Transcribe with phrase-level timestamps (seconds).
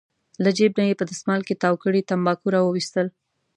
[0.43, 3.07] له جېب نه یې په دستمال کې تاو کړي تنباکو راوویستل.